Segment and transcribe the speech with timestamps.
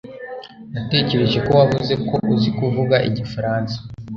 [0.73, 3.77] natekereje ko wavuze ko uzi kuvuga igifaransa